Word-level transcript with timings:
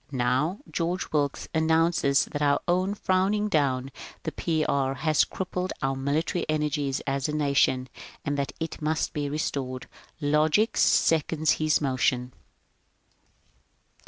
Now 0.11 0.57
George 0.71 1.11
Wilkes 1.11 1.47
annoances 1.53 2.25
that 2.31 2.41
our 2.41 2.95
frowning 2.95 3.49
down 3.49 3.91
the 4.23 4.31
P. 4.31 4.65
B. 4.65 4.71
has 4.71 5.23
crippled 5.23 5.73
our 5.83 5.95
military 5.95 6.43
energies 6.49 7.01
as 7.05 7.29
a 7.29 7.35
nation, 7.35 7.87
and 8.25 8.35
that 8.35 8.51
it 8.59 8.81
must 8.81 9.13
be 9.13 9.29
restored. 9.29 9.87
Logic 10.19 10.75
seconds 10.75 11.51
his 11.51 11.81
motion. 11.81 12.33